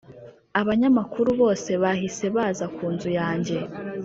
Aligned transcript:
Abanyamakuru 0.61 1.29
bose 1.41 1.71
bahise 1.83 2.25
baza 2.35 2.65
kunzu 2.75 3.09
yanjye. 3.19 3.57